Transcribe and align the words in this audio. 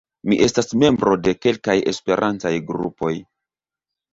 Mi 0.31 0.37
estas 0.45 0.69
membro 0.83 1.13
de 1.27 1.33
kelkaj 1.45 1.75
Esperantaj 1.93 2.55
grupoj. 2.71 3.13